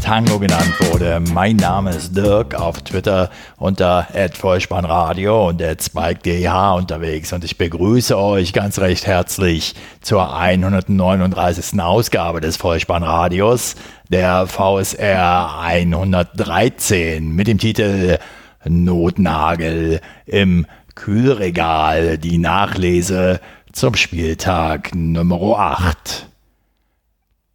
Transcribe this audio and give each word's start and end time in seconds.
Tango 0.00 0.38
genannt 0.38 0.74
wurde. 0.80 1.20
Mein 1.32 1.56
Name 1.56 1.90
ist 1.90 2.16
Dirk 2.16 2.54
auf 2.54 2.80
Twitter 2.82 3.30
unter 3.58 4.08
@vollspannradio 4.32 5.48
und 5.48 5.60
@spike_dh 5.60 6.76
unterwegs 6.76 7.32
und 7.32 7.44
ich 7.44 7.58
begrüße 7.58 8.16
euch 8.16 8.52
ganz 8.52 8.78
recht 8.78 9.06
herzlich 9.06 9.74
zur 10.00 10.34
139. 10.36 11.80
Ausgabe 11.80 12.40
des 12.40 12.56
Vollspannradios, 12.56 13.76
der 14.08 14.46
VSR 14.46 15.60
113 15.60 17.30
mit 17.32 17.46
dem 17.46 17.58
Titel 17.58 18.18
Notnagel 18.64 20.00
im 20.26 20.66
Kühlregal, 20.94 22.16
die 22.18 22.38
Nachlese 22.38 23.40
zum 23.72 23.94
Spieltag 23.94 24.94
Nummer 24.94 25.58
8. 25.58 26.29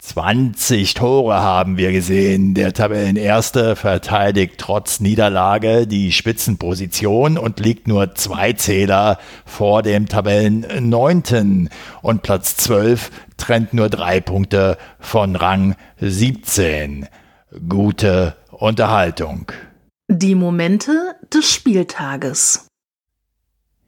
20 0.05 0.93
Tore 0.93 1.41
haben 1.41 1.77
wir 1.77 1.91
gesehen. 1.91 2.53
Der 2.53 2.73
Tabellenerste 2.73 3.75
verteidigt 3.75 4.55
trotz 4.59 4.99
Niederlage 4.99 5.87
die 5.87 6.11
Spitzenposition 6.11 7.39
und 7.39 7.59
liegt 7.59 7.87
nur 7.87 8.13
zwei 8.13 8.53
Zähler 8.53 9.17
vor 9.45 9.81
dem 9.81 10.07
Tabellenneunten. 10.07 11.69
Und 12.03 12.21
Platz 12.21 12.55
12 12.57 13.09
trennt 13.37 13.73
nur 13.73 13.89
drei 13.89 14.21
Punkte 14.21 14.77
von 14.99 15.35
Rang 15.35 15.75
17. 15.99 17.07
Gute 17.67 18.35
Unterhaltung. 18.51 19.51
Die 20.07 20.35
Momente 20.35 21.15
des 21.33 21.51
Spieltages 21.51 22.67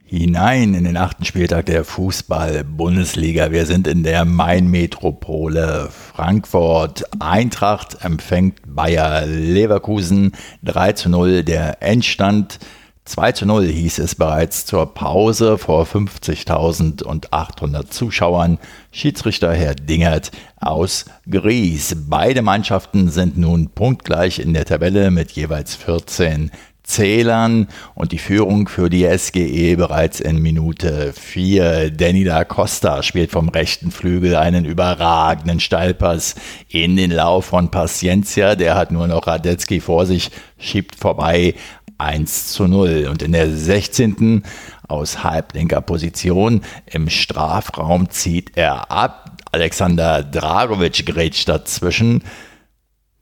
hinein 0.08 0.74
in 0.74 0.86
den 0.86 0.96
achten 0.96 1.26
Spieltag 1.26 1.66
der 1.66 1.84
Fußball-Bundesliga. 1.84 3.52
Wir 3.52 3.66
sind 3.66 3.88
in 3.88 4.04
der 4.04 4.24
Main-Metropole 4.24 5.90
Frankfurt. 5.92 7.04
Eintracht 7.20 8.06
empfängt 8.06 8.62
Bayer 8.66 9.26
Leverkusen 9.26 10.32
3 10.64 10.94
zu 10.94 11.10
0. 11.10 11.44
Der 11.44 11.84
Endstand 11.84 12.60
2 13.04 13.34
zu 13.34 13.46
0 13.46 13.68
hieß 13.68 14.00
es 14.00 14.16
bereits 14.16 14.66
zur 14.66 14.94
Pause 14.94 15.58
vor 15.58 15.84
50.800 15.84 17.90
Zuschauern. 17.90 18.60
Schiedsrichter 18.92 19.54
Herr 19.54 19.76
Dingert 19.76 20.32
aus 20.56 21.04
Gries. 21.30 21.98
Beide 22.08 22.42
Mannschaften 22.42 23.10
sind 23.10 23.38
nun 23.38 23.72
punktgleich 23.72 24.40
in 24.40 24.54
der 24.54 24.64
Tabelle 24.64 25.12
mit 25.12 25.32
jeweils 25.32 25.76
14 25.76 26.52
Zählern 26.88 27.68
und 27.96 28.14
die 28.14 28.18
Führung 28.18 28.70
für 28.70 28.90
die 28.90 29.06
SGE 29.06 29.76
bereits 29.76 30.22
in 30.22 30.42
Minute 30.42 31.14
4. 31.14 31.92
Danny 31.92 32.24
da 32.24 32.46
Costa 32.46 33.04
spielt 33.04 33.30
vom 33.30 33.50
rechten 33.50 33.92
Flügel 33.92 34.36
einen 34.36 34.64
überragenden 34.64 35.60
Steilpass 35.60 36.36
in 36.70 36.96
den 36.96 37.12
Lauf 37.12 37.46
von 37.46 37.70
Paciencia. 37.72 38.56
Der 38.56 38.76
hat 38.76 38.92
nur 38.92 39.08
noch 39.08 39.28
Radetzky 39.28 39.82
vor 39.82 40.06
sich, 40.06 40.32
schiebt 40.58 40.96
vorbei 40.96 41.56
1 41.98 42.54
zu 42.54 42.68
0. 42.68 43.08
Und 43.12 43.22
in 43.22 43.34
der 43.34 43.52
16. 43.52 44.44
aus 44.88 45.24
halblinker 45.24 45.82
Position 45.82 46.62
im 46.86 47.10
Strafraum 47.10 48.10
zieht 48.10 48.56
er 48.56 48.90
ab. 48.92 49.32
Alexander 49.52 50.24
Dragovic 50.24 51.06
grätscht 51.06 51.50
dazwischen 51.50 52.24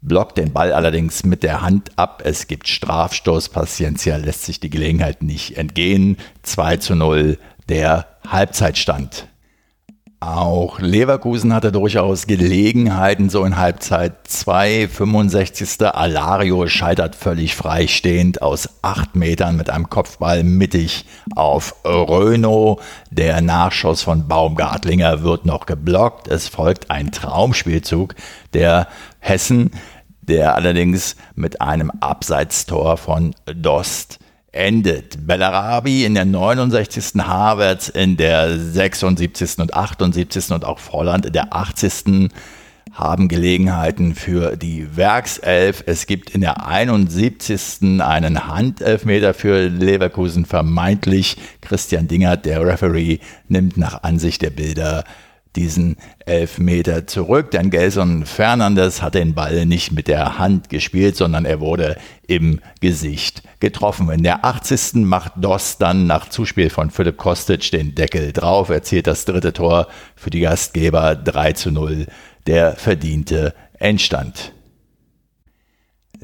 blockt 0.07 0.37
den 0.37 0.53
Ball 0.53 0.71
allerdings 0.71 1.25
mit 1.25 1.43
der 1.43 1.61
Hand 1.61 1.91
ab. 1.97 2.21
Es 2.23 2.47
gibt 2.47 2.67
Strafstoß. 2.67 3.49
Paciencia 3.49 4.17
lässt 4.17 4.45
sich 4.45 4.59
die 4.59 4.69
Gelegenheit 4.69 5.23
nicht 5.23 5.57
entgehen. 5.57 6.17
2 6.43 6.77
zu 6.77 6.95
0 6.95 7.37
der 7.67 8.07
Halbzeitstand. 8.27 9.27
Auch 10.21 10.79
Leverkusen 10.79 11.53
hatte 11.53 11.71
durchaus 11.71 12.25
Gelegenheiten, 12.25 13.29
so 13.29 13.45
in 13.45 13.57
Halbzeit 13.57 14.13
2, 14.23 14.87
65. 14.87 15.85
Alario 15.85 16.67
scheitert 16.67 17.15
völlig 17.15 17.55
freistehend 17.55 18.41
aus 18.41 18.67
8 18.81 19.15
Metern 19.15 19.55
mit 19.55 19.69
einem 19.69 19.89
Kopfball 19.89 20.43
mittig 20.43 21.05
auf 21.35 21.75
Renault. 21.85 22.81
Der 23.11 23.41
Nachschuss 23.41 24.01
von 24.01 24.27
Baumgartlinger 24.27 25.21
wird 25.21 25.45
noch 25.45 25.67
geblockt. 25.67 26.27
Es 26.27 26.47
folgt 26.47 26.89
ein 26.89 27.11
Traumspielzug 27.11 28.15
der 28.53 28.87
Hessen 29.19 29.71
der 30.27 30.55
allerdings 30.55 31.15
mit 31.35 31.61
einem 31.61 31.91
Abseitstor 31.99 32.97
von 32.97 33.35
Dost 33.45 34.19
endet. 34.55 35.27
Bellarabi 35.27 36.05
in 36.05 36.15
der 36.15 36.25
69. 36.25 37.21
Havertz 37.21 37.89
in 37.89 38.17
der 38.17 38.57
76. 38.57 39.59
und 39.59 39.73
78. 39.73 40.51
und 40.51 40.65
auch 40.65 40.79
Volland 40.79 41.25
in 41.25 41.33
der 41.33 41.53
80. 41.53 42.31
haben 42.93 43.27
Gelegenheiten 43.27 44.15
für 44.15 44.55
die 44.55 44.95
Werkself. 44.95 45.83
Es 45.85 46.07
gibt 46.07 46.29
in 46.29 46.41
der 46.41 46.65
71. 46.65 48.01
einen 48.01 48.47
Handelfmeter 48.47 49.33
für 49.33 49.67
Leverkusen 49.67 50.45
vermeintlich. 50.45 51.35
Christian 51.59 52.07
Dingert, 52.07 52.45
der 52.45 52.65
Referee, 52.65 53.19
nimmt 53.49 53.75
nach 53.75 54.03
Ansicht 54.03 54.41
der 54.41 54.51
Bilder 54.51 55.03
diesen 55.55 55.97
Elfmeter 56.25 57.07
zurück, 57.07 57.51
denn 57.51 57.69
Gelson 57.69 58.25
Fernandes 58.25 59.01
hat 59.01 59.15
den 59.15 59.33
Ball 59.33 59.65
nicht 59.65 59.91
mit 59.91 60.07
der 60.07 60.37
Hand 60.37 60.69
gespielt, 60.69 61.15
sondern 61.15 61.45
er 61.45 61.59
wurde 61.59 61.97
im 62.27 62.59
Gesicht 62.81 63.43
getroffen. 63.59 64.09
In 64.09 64.23
der 64.23 64.45
80. 64.45 64.95
macht 65.05 65.33
Doss 65.37 65.77
dann 65.77 66.07
nach 66.07 66.29
Zuspiel 66.29 66.69
von 66.69 66.89
Philipp 66.91 67.17
Kostic 67.17 67.71
den 67.71 67.95
Deckel 67.95 68.31
drauf, 68.33 68.69
erzielt 68.69 69.07
das 69.07 69.25
dritte 69.25 69.53
Tor 69.53 69.87
für 70.15 70.29
die 70.29 70.41
Gastgeber 70.41 71.15
3 71.15 71.53
zu 71.53 71.71
0, 71.71 72.07
der 72.47 72.75
verdiente 72.75 73.53
Endstand. 73.79 74.53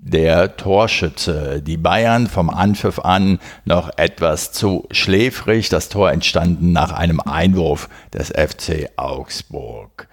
der 0.00 0.56
Torschütze. 0.56 1.62
Die 1.62 1.76
Bayern 1.76 2.26
vom 2.26 2.50
Anpfiff 2.50 2.98
an 2.98 3.38
noch 3.64 3.90
etwas 3.96 4.52
zu 4.52 4.86
schläfrig. 4.90 5.68
Das 5.68 5.88
Tor 5.88 6.10
entstanden 6.10 6.72
nach 6.72 6.92
einem 6.92 7.20
Einwurf 7.20 7.88
des 8.14 8.28
FC 8.28 8.90
Augsburg. 8.96 10.08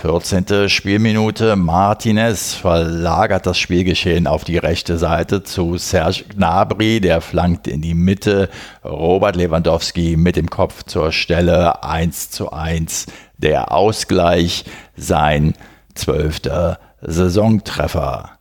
14. 0.00 0.68
Spielminute. 0.68 1.56
Martinez 1.56 2.54
verlagert 2.54 3.46
das 3.46 3.58
Spielgeschehen 3.58 4.28
auf 4.28 4.44
die 4.44 4.56
rechte 4.56 4.96
Seite 4.96 5.42
zu 5.42 5.76
Serge 5.76 6.22
Gnabry, 6.28 7.00
der 7.00 7.20
flankt 7.20 7.66
in 7.66 7.82
die 7.82 7.94
Mitte. 7.94 8.48
Robert 8.84 9.34
Lewandowski 9.34 10.16
mit 10.16 10.36
dem 10.36 10.50
Kopf 10.50 10.84
zur 10.84 11.10
Stelle 11.10 11.82
1 11.82 12.30
zu 12.30 12.52
1. 12.52 13.06
Der 13.38 13.72
Ausgleich, 13.72 14.66
sein 14.96 15.54
zwölfter 15.96 16.78
Saisontreffer. 17.00 18.38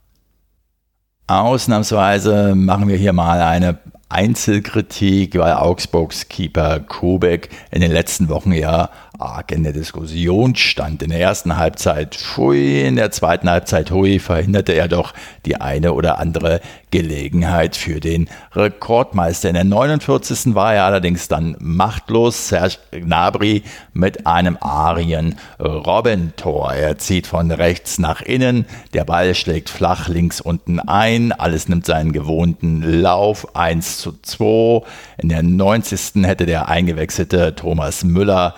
Ausnahmsweise 1.26 2.54
machen 2.54 2.88
wir 2.88 2.98
hier 2.98 3.14
mal 3.14 3.42
eine 3.42 3.80
Einzelkritik, 4.10 5.38
weil 5.38 5.54
Augsburgs 5.54 6.30
Keeper 6.30 6.80
Kubek 6.80 7.50
in 7.72 7.82
den 7.82 7.92
letzten 7.92 8.30
Wochen 8.30 8.54
ja 8.54 8.90
arg 9.20 9.52
in 9.52 9.64
der 9.64 9.74
Diskussion 9.74 10.56
stand. 10.56 11.04
In 11.04 11.10
der 11.10 11.20
ersten 11.20 11.58
Halbzeit 11.58 12.16
Pfui, 12.16 12.82
in 12.82 12.96
der 12.96 13.12
zweiten 13.12 13.50
Halbzeit 13.50 13.92
Hui 13.92 14.20
verhinderte 14.20 14.74
er 14.74 14.88
doch 14.88 15.14
die 15.46 15.60
eine 15.60 15.94
oder 15.94 16.20
andere 16.20 16.62
Gelegenheit 16.92 17.76
für 17.76 18.00
den 18.00 18.30
Rekordmeister. 18.54 19.50
In 19.50 19.56
der 19.56 19.64
49. 19.64 20.56
war 20.56 20.74
er 20.74 20.86
allerdings 20.86 21.28
dann 21.28 21.56
machtlos. 21.60 22.48
Serge 22.48 22.78
Gnabry 22.92 23.64
mit 23.94 24.26
einem 24.26 24.58
Arien 24.62 25.36
Robben-Tor. 25.60 26.74
Er 26.74 26.98
zieht 26.98 27.28
von 27.28 27.52
rechts 27.52 28.00
nach 28.00 28.22
innen, 28.22 28.66
der 28.94 29.04
Ball 29.04 29.36
schlägt 29.36 29.70
flach 29.70 30.08
links 30.08 30.40
unten 30.42 30.80
ein, 30.80 31.32
alles 31.32 31.68
nimmt 31.68 31.86
seinen 31.86 32.14
gewohnten 32.14 32.82
Lauf 32.82 33.56
1 33.56 33.98
zu 33.98 34.14
2. 34.22 34.84
In 35.18 35.30
der 35.30 35.44
90. 35.44 36.24
hätte 36.24 36.46
der 36.46 36.70
eingewechselte 36.70 37.56
Thomas 37.56 38.04
Müller 38.04 38.56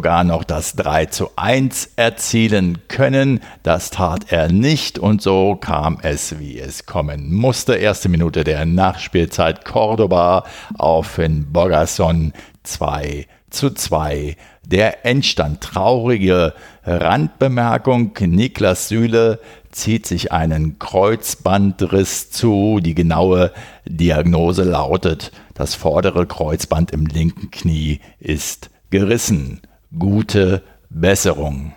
sogar 0.00 0.24
noch 0.24 0.44
das 0.44 0.76
3 0.76 1.06
zu 1.06 1.28
1 1.36 1.90
erzielen 1.96 2.78
können. 2.88 3.40
Das 3.62 3.90
tat 3.90 4.32
er 4.32 4.50
nicht 4.50 4.98
und 4.98 5.20
so 5.20 5.56
kam 5.56 5.98
es, 6.00 6.38
wie 6.38 6.58
es 6.58 6.86
kommen 6.86 7.34
musste. 7.34 7.74
Erste 7.74 8.08
Minute 8.08 8.42
der 8.42 8.64
Nachspielzeit 8.64 9.66
Cordoba 9.66 10.44
auf 10.78 11.06
Finn 11.06 11.52
Bogason 11.52 12.32
2 12.62 13.26
zu 13.50 13.74
2. 13.74 14.38
Der 14.64 15.04
Endstand 15.04 15.60
traurige 15.60 16.54
Randbemerkung. 16.86 18.16
Niklas 18.20 18.88
Süle 18.88 19.38
zieht 19.70 20.06
sich 20.06 20.32
einen 20.32 20.78
Kreuzbandriss 20.78 22.30
zu. 22.30 22.80
Die 22.80 22.94
genaue 22.94 23.52
Diagnose 23.84 24.64
lautet, 24.64 25.30
das 25.52 25.74
vordere 25.74 26.26
Kreuzband 26.26 26.90
im 26.90 27.04
linken 27.04 27.50
Knie 27.50 28.00
ist 28.18 28.70
gerissen 28.88 29.60
gute 29.96 30.62
Besserung. 30.88 31.72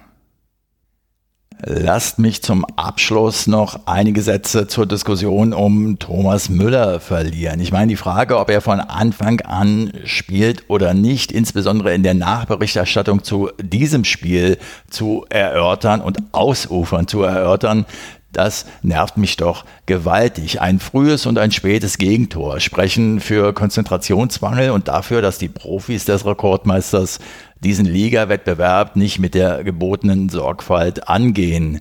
Lasst 1.65 2.19
mich 2.19 2.41
zum 2.43 2.65
Abschluss 2.75 3.47
noch 3.47 3.87
einige 3.87 4.21
Sätze 4.21 4.67
zur 4.67 4.85
Diskussion 4.85 5.53
um 5.53 5.97
Thomas 5.97 6.49
Müller 6.49 6.99
verlieren. 6.99 7.61
Ich 7.61 7.71
meine, 7.71 7.87
die 7.87 7.95
Frage, 7.95 8.37
ob 8.37 8.49
er 8.49 8.59
von 8.59 8.81
Anfang 8.81 9.39
an 9.41 9.93
spielt 10.03 10.69
oder 10.69 10.93
nicht, 10.93 11.31
insbesondere 11.31 11.93
in 11.93 12.03
der 12.03 12.15
Nachberichterstattung 12.15 13.23
zu 13.23 13.49
diesem 13.61 14.03
Spiel 14.03 14.57
zu 14.89 15.25
erörtern 15.29 16.01
und 16.01 16.17
ausufern 16.33 17.07
zu 17.07 17.21
erörtern, 17.21 17.85
das 18.33 18.65
nervt 18.81 19.15
mich 19.15 19.37
doch 19.37 19.63
gewaltig. 19.85 20.59
Ein 20.59 20.79
frühes 20.79 21.27
und 21.27 21.37
ein 21.37 21.51
spätes 21.51 21.99
Gegentor 21.99 22.59
sprechen 22.59 23.19
für 23.19 23.53
Konzentrationsmangel 23.53 24.71
und 24.71 24.87
dafür, 24.87 25.21
dass 25.21 25.37
die 25.37 25.49
Profis 25.49 26.05
des 26.05 26.25
Rekordmeisters 26.25 27.19
diesen 27.63 27.85
Liga-Wettbewerb 27.85 28.95
nicht 28.95 29.19
mit 29.19 29.33
der 29.33 29.63
gebotenen 29.63 30.29
Sorgfalt 30.29 31.07
angehen. 31.07 31.79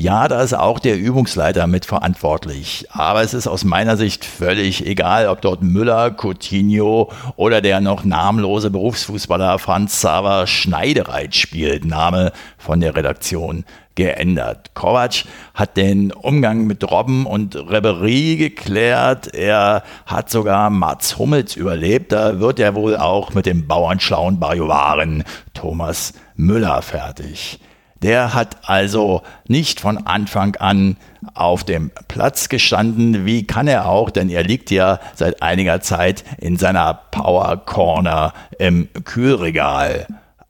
Ja, 0.00 0.28
da 0.28 0.42
ist 0.42 0.54
auch 0.54 0.78
der 0.78 0.96
Übungsleiter 0.96 1.66
mitverantwortlich. 1.66 2.86
Aber 2.90 3.22
es 3.22 3.34
ist 3.34 3.48
aus 3.48 3.64
meiner 3.64 3.96
Sicht 3.96 4.24
völlig 4.24 4.86
egal, 4.86 5.26
ob 5.26 5.40
dort 5.40 5.60
Müller, 5.60 6.12
Coutinho 6.16 7.10
oder 7.34 7.60
der 7.60 7.80
noch 7.80 8.04
namenlose 8.04 8.70
Berufsfußballer 8.70 9.58
Franz 9.58 9.94
Xaver 9.94 10.46
Schneidereit 10.46 11.34
spielt. 11.34 11.84
Name 11.84 12.30
von 12.58 12.78
der 12.78 12.94
Redaktion 12.94 13.64
geändert. 13.96 14.72
Kovac 14.74 15.24
hat 15.52 15.76
den 15.76 16.12
Umgang 16.12 16.68
mit 16.68 16.88
Robben 16.88 17.26
und 17.26 17.56
Reberie 17.56 18.36
geklärt. 18.36 19.34
Er 19.34 19.82
hat 20.06 20.30
sogar 20.30 20.70
Mats 20.70 21.18
Hummels 21.18 21.56
überlebt. 21.56 22.12
Da 22.12 22.38
wird 22.38 22.60
er 22.60 22.76
wohl 22.76 22.96
auch 22.96 23.34
mit 23.34 23.46
dem 23.46 23.66
bauernschlauen 23.66 24.38
Bajuwaren 24.38 25.24
Thomas 25.54 26.12
Müller 26.36 26.82
fertig. 26.82 27.58
Der 28.02 28.34
hat 28.34 28.68
also 28.68 29.22
nicht 29.48 29.80
von 29.80 30.06
Anfang 30.06 30.54
an 30.56 30.96
auf 31.34 31.64
dem 31.64 31.90
Platz 32.06 32.48
gestanden. 32.48 33.26
Wie 33.26 33.44
kann 33.46 33.66
er 33.66 33.88
auch? 33.88 34.10
Denn 34.10 34.28
er 34.28 34.44
liegt 34.44 34.70
ja 34.70 35.00
seit 35.14 35.42
einiger 35.42 35.80
Zeit 35.80 36.22
in 36.38 36.56
seiner 36.56 36.94
Power 36.94 37.56
Corner 37.64 38.32
im 38.58 38.88
Kühlregal. 39.04 40.06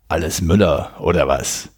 Alles 0.08 0.42
Müller 0.42 0.90
oder 0.98 1.28
was? 1.28 1.68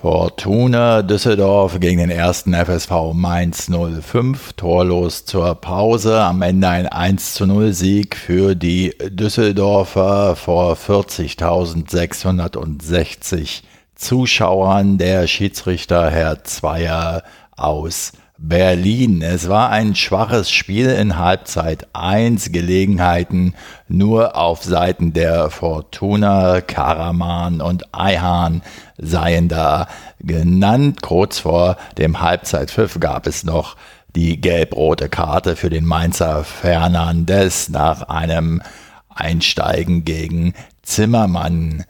Fortuna 0.00 1.00
Düsseldorf 1.00 1.80
gegen 1.80 1.98
den 1.98 2.10
ersten 2.10 2.52
FSV 2.52 3.14
Mainz 3.14 3.70
05, 3.70 4.52
torlos 4.52 5.24
zur 5.24 5.54
Pause. 5.54 6.20
Am 6.20 6.42
Ende 6.42 6.68
ein 6.68 6.86
1 6.86 7.32
zu 7.32 7.46
0 7.46 7.72
Sieg 7.72 8.14
für 8.14 8.54
die 8.54 8.94
Düsseldorfer 9.08 10.36
vor 10.36 10.76
40.660 10.76 13.62
Zuschauern. 13.94 14.98
Der 14.98 15.26
Schiedsrichter 15.26 16.10
Herr 16.10 16.44
Zweier 16.44 17.22
aus 17.56 18.12
Berlin. 18.36 19.22
Es 19.22 19.48
war 19.48 19.70
ein 19.70 19.94
schwaches 19.94 20.50
Spiel 20.50 20.90
in 20.90 21.18
Halbzeit 21.18 21.86
1. 21.92 22.50
Gelegenheiten 22.52 23.54
nur 23.88 24.36
auf 24.36 24.64
Seiten 24.64 25.12
der 25.12 25.50
Fortuna, 25.50 26.60
Karaman 26.60 27.60
und 27.60 27.94
Eihan 27.94 28.62
seien 28.98 29.48
da 29.48 29.86
genannt. 30.20 31.00
Kurz 31.00 31.38
vor 31.38 31.76
dem 31.96 32.20
Halbzeitpfiff 32.20 32.98
gab 32.98 33.26
es 33.26 33.44
noch 33.44 33.76
die 34.16 34.40
gelb-rote 34.40 35.08
Karte 35.08 35.56
für 35.56 35.70
den 35.70 35.84
Mainzer 35.84 36.44
Fernandes 36.44 37.68
nach 37.68 38.02
einem 38.02 38.62
Einsteigen 39.08 40.04
gegen 40.04 40.54
Zimmermann. 40.82 41.84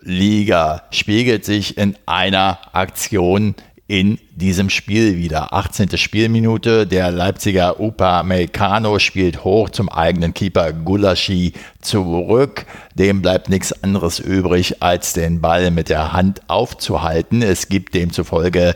Liga 0.00 0.84
spiegelt 0.90 1.44
sich 1.44 1.76
in 1.76 1.96
einer 2.06 2.60
Aktion 2.72 3.56
in 3.88 4.18
diesem 4.32 4.68
Spiel 4.68 5.16
wieder. 5.16 5.52
18. 5.52 5.96
Spielminute, 5.96 6.86
der 6.86 7.12
Leipziger 7.12 7.80
Upa 7.80 8.24
Meccano 8.24 8.98
spielt 8.98 9.44
hoch 9.44 9.70
zum 9.70 9.88
eigenen 9.88 10.34
Keeper 10.34 10.72
Gulaschi 10.72 11.52
zurück. 11.80 12.66
Dem 12.94 13.22
bleibt 13.22 13.48
nichts 13.48 13.84
anderes 13.84 14.18
übrig, 14.18 14.82
als 14.82 15.12
den 15.12 15.40
Ball 15.40 15.70
mit 15.70 15.88
der 15.88 16.12
Hand 16.12 16.40
aufzuhalten. 16.48 17.42
Es 17.42 17.68
gibt 17.68 17.94
demzufolge 17.94 18.74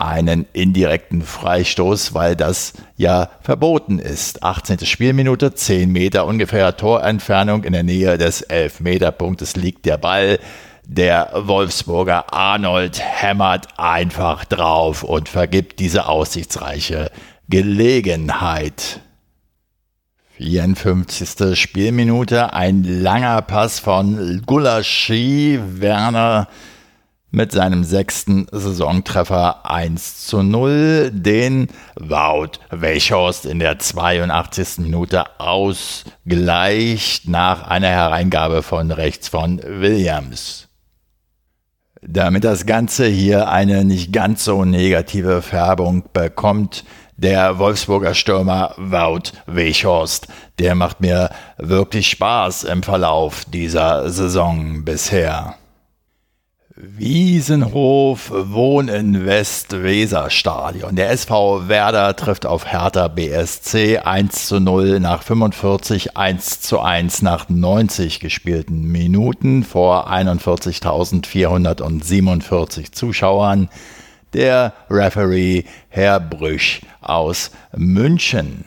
einen 0.00 0.46
indirekten 0.52 1.22
Freistoß, 1.22 2.14
weil 2.14 2.36
das 2.36 2.72
ja 2.96 3.30
verboten 3.42 3.98
ist. 3.98 4.42
18. 4.42 4.80
Spielminute, 4.86 5.54
10 5.54 5.90
Meter 5.90 6.26
ungefähr 6.26 6.76
Torentfernung 6.76 7.64
in 7.64 7.72
der 7.72 7.82
Nähe 7.82 8.18
des 8.18 8.42
Elfmeterpunktes 8.42 9.56
liegt 9.56 9.86
der 9.86 9.98
Ball. 9.98 10.38
Der 10.84 11.30
Wolfsburger 11.34 12.32
Arnold 12.32 13.00
hämmert 13.02 13.68
einfach 13.76 14.44
drauf 14.44 15.02
und 15.02 15.28
vergibt 15.28 15.80
diese 15.80 16.06
aussichtsreiche 16.06 17.10
Gelegenheit. 17.48 19.00
54. 20.38 21.58
Spielminute, 21.58 22.52
ein 22.52 22.84
langer 22.84 23.42
Pass 23.42 23.80
von 23.80 24.42
Gulaschi. 24.46 25.58
Werner 25.60 26.46
mit 27.30 27.52
seinem 27.52 27.84
sechsten 27.84 28.46
Saisontreffer 28.50 29.70
1 29.70 30.26
zu 30.26 30.42
0, 30.42 31.10
den 31.12 31.68
Wout 31.96 32.58
Weghorst 32.70 33.44
in 33.44 33.58
der 33.58 33.78
82. 33.78 34.78
Minute 34.78 35.38
ausgleicht 35.38 37.28
nach 37.28 37.66
einer 37.66 37.88
Hereingabe 37.88 38.62
von 38.62 38.90
rechts 38.90 39.28
von 39.28 39.60
Williams. 39.62 40.68
Damit 42.00 42.44
das 42.44 42.64
Ganze 42.64 43.06
hier 43.06 43.48
eine 43.48 43.84
nicht 43.84 44.12
ganz 44.12 44.44
so 44.44 44.64
negative 44.64 45.42
Färbung 45.42 46.04
bekommt, 46.12 46.84
der 47.16 47.58
Wolfsburger 47.58 48.14
Stürmer 48.14 48.74
Wout 48.78 49.32
Weghorst, 49.46 50.28
der 50.60 50.76
macht 50.76 51.00
mir 51.00 51.30
wirklich 51.58 52.08
Spaß 52.08 52.64
im 52.64 52.84
Verlauf 52.84 53.44
dieser 53.44 54.08
Saison 54.08 54.84
bisher. 54.84 55.56
Wiesenhof 56.80 58.30
Wohninvest-Weser-Stadion. 58.32 60.94
Der 60.94 61.10
SV 61.10 61.66
Werder 61.66 62.14
trifft 62.14 62.46
auf 62.46 62.70
Hertha 62.70 63.08
BSC 63.08 63.98
1 63.98 64.46
zu 64.46 64.60
0 64.60 65.00
nach 65.00 65.24
45, 65.24 66.16
1 66.16 66.60
zu 66.60 66.78
1 66.78 67.22
nach 67.22 67.48
90 67.48 68.20
gespielten 68.20 68.84
Minuten 68.84 69.64
vor 69.64 70.08
41.447 70.08 72.92
Zuschauern. 72.92 73.68
Der 74.32 74.72
Referee 74.88 75.64
Herr 75.88 76.20
Brüch 76.20 76.82
aus 77.00 77.50
München. 77.76 78.66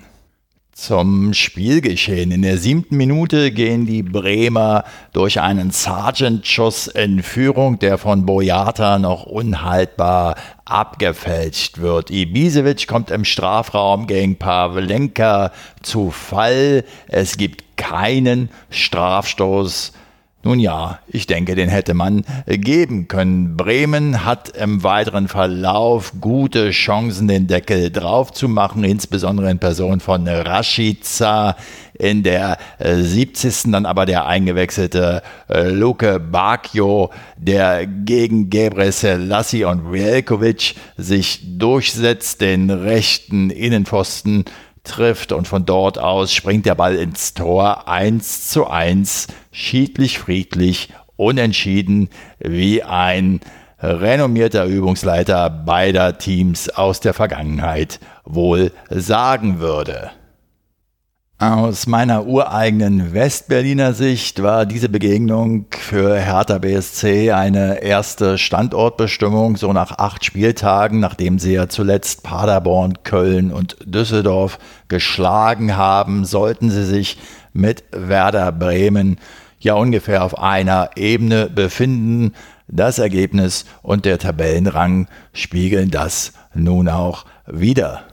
Zum 0.82 1.36
Spielgeschehen. 1.36 2.32
In 2.32 2.42
der 2.42 2.58
siebten 2.58 2.98
Minute 2.98 3.52
gehen 3.52 3.86
die 3.86 4.02
Bremer 4.02 4.84
durch 5.14 5.40
einen 5.40 5.70
Sergeant-Schuss 5.70 6.88
in 6.88 7.22
Führung, 7.22 7.78
der 7.78 8.00
von 8.00 8.26
Boyata 8.26 8.98
noch 8.98 9.28
unhaltbar 9.28 10.34
abgefälscht 10.66 11.78
wird. 11.78 12.10
Ibisevic 12.10 12.88
kommt 12.88 13.12
im 13.12 13.26
Strafraum 13.26 14.08
gegen 14.08 14.38
Pavlenka 14.38 15.52
zu 15.84 16.10
Fall. 16.10 16.84
Es 17.08 17.38
gibt 17.38 17.78
keinen 17.78 18.50
Strafstoß 18.72 19.94
nun 20.44 20.60
ja, 20.60 21.00
ich 21.08 21.28
denke, 21.28 21.56
den 21.56 21.70
hätte 21.70 21.94
man 21.94 22.24
geben 22.48 23.08
können. 23.08 23.56
Bremen 23.56 24.26
hat 24.26 24.50
im 24.58 24.84
weiteren 24.84 25.28
Verlauf 25.28 26.14
gute 26.20 26.72
Chancen, 26.72 27.28
den 27.28 27.48
Deckel 27.48 27.92
drauf 27.92 28.32
zu 28.32 28.48
machen, 28.48 28.84
insbesondere 28.84 29.52
in 29.52 29.60
Person 29.60 30.00
von 30.00 30.28
Rashica. 30.28 31.56
In 31.94 32.24
der 32.24 32.58
70. 32.80 33.66
Äh, 33.68 33.72
dann 33.72 33.86
aber 33.86 34.08
der 34.08 34.26
eingewechselte 34.26 35.22
äh, 35.48 35.70
Luke 35.70 36.20
Bacchio, 36.20 37.12
der 37.38 37.86
gegen 37.86 38.50
Gebre 38.50 38.92
Selassie 38.92 39.66
und 39.66 39.92
Velkovic 39.92 40.74
sich 40.98 41.42
durchsetzt, 41.60 42.42
den 42.42 42.72
rechten 42.72 43.52
Innenpfosten 43.52 44.46
trifft 44.84 45.32
und 45.32 45.48
von 45.48 45.66
dort 45.66 46.00
aus 46.00 46.34
springt 46.34 46.66
der 46.66 46.76
Ball 46.76 46.96
ins 46.96 47.34
Tor 47.34 47.88
1 47.88 48.50
zu 48.50 48.68
1, 48.68 49.28
schiedlich, 49.52 50.20
friedlich, 50.20 50.90
unentschieden, 51.16 52.10
wie 52.40 52.84
ein 52.84 53.42
renommierter 53.80 54.66
Übungsleiter 54.66 55.50
beider 55.50 56.18
Teams 56.18 56.70
aus 56.70 57.00
der 57.00 57.14
Vergangenheit 57.14 58.00
wohl 58.24 58.72
sagen 58.90 59.60
würde. 59.60 60.12
Aus 61.42 61.88
meiner 61.88 62.28
ureigenen 62.28 63.16
Westberliner 63.16 63.94
Sicht 63.96 64.44
war 64.44 64.68
diese 64.68 64.90
Begegnung 64.90 65.66
für 65.72 66.16
Hertha 66.16 66.60
BSC 66.60 67.32
eine 67.32 67.82
erste 67.82 68.38
Standortbestimmung, 68.38 69.58
so 69.58 69.74
nach 69.74 69.98
acht 69.98 70.24
Spieltagen, 70.24 71.00
nachdem 71.00 71.40
sie 71.40 71.54
ja 71.54 71.68
zuletzt 71.68 72.22
Paderborn, 72.22 73.02
Köln 73.02 73.52
und 73.52 73.76
Düsseldorf 73.84 74.60
geschlagen 74.88 75.76
haben, 75.76 76.26
sollten 76.26 76.70
sie 76.70 76.86
sich 76.86 77.18
mit 77.54 77.86
Werder 77.92 78.52
Bremen 78.52 79.18
ja 79.64 79.76
ungefähr 79.76 80.24
auf 80.24 80.38
einer 80.38 80.92
Ebene 80.96 81.50
befinden. 81.50 82.34
Das 82.68 83.00
Ergebnis 83.00 83.66
und 83.82 84.06
der 84.06 84.18
Tabellenrang 84.18 85.08
spiegeln 85.34 85.92
das 85.92 86.34
nun 86.54 86.88
auch 86.88 87.26
wieder. 87.46 88.04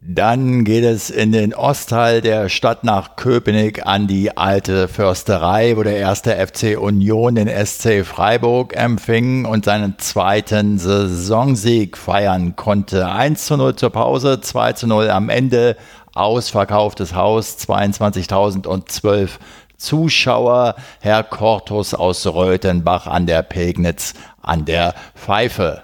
Dann 0.00 0.64
geht 0.64 0.84
es 0.84 1.10
in 1.10 1.32
den 1.32 1.52
Ostteil 1.52 2.20
der 2.20 2.48
Stadt 2.48 2.84
nach 2.84 3.16
Köpenick 3.16 3.84
an 3.84 4.06
die 4.06 4.36
alte 4.36 4.88
Försterei, 4.88 5.76
wo 5.76 5.82
der 5.82 5.96
erste 5.96 6.34
FC 6.34 6.80
Union 6.80 7.34
den 7.34 7.48
SC 7.48 8.06
Freiburg 8.06 8.74
empfing 8.76 9.44
und 9.44 9.64
seinen 9.64 9.98
zweiten 9.98 10.78
Saisonsieg 10.78 11.96
feiern 11.96 12.54
konnte. 12.54 13.08
1 13.10 13.44
zu 13.44 13.56
0 13.56 13.76
zur 13.76 13.90
Pause, 13.90 14.40
2 14.40 14.72
zu 14.74 14.86
0 14.86 15.10
am 15.10 15.28
Ende, 15.28 15.76
ausverkauftes 16.14 17.14
Haus, 17.14 17.58
22.012 17.58 19.30
Zuschauer, 19.78 20.74
Herr 21.00 21.22
Kortus 21.22 21.94
aus 21.94 22.26
Röthenbach 22.26 23.06
an 23.06 23.26
der 23.26 23.42
Pegnitz 23.42 24.14
an 24.42 24.64
der 24.64 24.94
Pfeife 25.14 25.82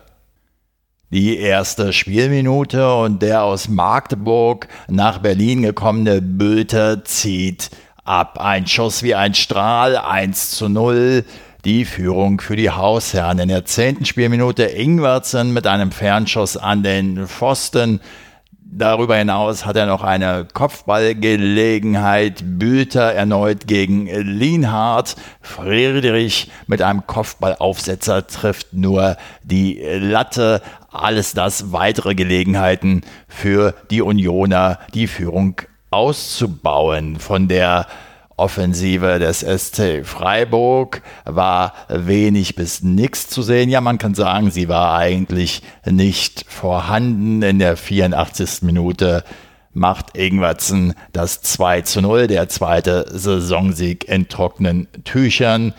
die 1.14 1.38
erste 1.38 1.92
Spielminute 1.92 2.92
und 2.92 3.22
der 3.22 3.44
aus 3.44 3.68
Magdeburg 3.68 4.66
nach 4.88 5.18
Berlin 5.18 5.62
gekommene 5.62 6.20
Bülter 6.20 7.04
zieht 7.04 7.70
ab. 8.02 8.40
Ein 8.40 8.66
Schuss 8.66 9.04
wie 9.04 9.14
ein 9.14 9.34
Strahl, 9.34 9.96
1 9.96 10.50
zu 10.50 10.68
0. 10.68 11.24
Die 11.64 11.84
Führung 11.84 12.40
für 12.40 12.56
die 12.56 12.70
Hausherren. 12.70 13.38
In 13.38 13.48
der 13.48 13.64
zehnten 13.64 14.04
Spielminute 14.04 14.64
Ingwertsen 14.64 15.52
mit 15.52 15.68
einem 15.68 15.92
Fernschuss 15.92 16.56
an 16.56 16.82
den 16.82 17.28
Pfosten. 17.28 18.00
Darüber 18.76 19.14
hinaus 19.14 19.64
hat 19.66 19.76
er 19.76 19.86
noch 19.86 20.02
eine 20.02 20.48
Kopfballgelegenheit. 20.52 22.42
Bülter 22.44 23.12
erneut 23.12 23.68
gegen 23.68 24.06
Lienhardt. 24.06 25.14
Friedrich 25.40 26.50
mit 26.66 26.82
einem 26.82 27.06
Kopfballaufsetzer 27.06 28.26
trifft 28.26 28.72
nur 28.72 29.16
die 29.44 29.80
Latte. 29.80 30.60
Alles 30.90 31.34
das 31.34 31.70
weitere 31.70 32.16
Gelegenheiten 32.16 33.02
für 33.28 33.74
die 33.92 34.02
Unioner, 34.02 34.80
die 34.92 35.06
Führung 35.06 35.54
auszubauen. 35.92 37.20
Von 37.20 37.46
der 37.46 37.86
Offensive 38.36 39.18
des 39.18 39.40
SC 39.40 40.04
Freiburg 40.04 41.02
war 41.24 41.72
wenig 41.88 42.56
bis 42.56 42.82
nichts 42.82 43.28
zu 43.28 43.42
sehen. 43.42 43.70
Ja, 43.70 43.80
man 43.80 43.98
kann 43.98 44.14
sagen, 44.14 44.50
sie 44.50 44.68
war 44.68 44.96
eigentlich 44.96 45.62
nicht 45.84 46.44
vorhanden. 46.48 47.42
In 47.42 47.58
der 47.58 47.76
84. 47.76 48.62
Minute 48.62 49.24
macht 49.72 50.16
Ingwertsen 50.16 50.94
das 51.12 51.42
2 51.42 51.82
zu 51.82 52.00
0, 52.00 52.26
der 52.26 52.48
zweite 52.48 53.06
Saisonsieg 53.10 54.08
in 54.08 54.28
trockenen 54.28 54.88
Tüchern. 55.04 55.74